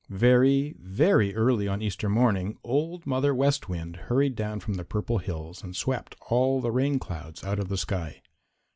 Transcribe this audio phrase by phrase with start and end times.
[0.09, 5.19] Very, very early on Easter morning Old Mother West Wind hurried down from the Purple
[5.19, 8.23] Hills and swept all the rain clouds out of the sky.